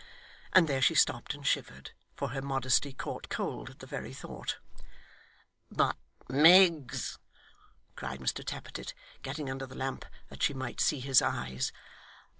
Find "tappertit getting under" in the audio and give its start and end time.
8.43-9.67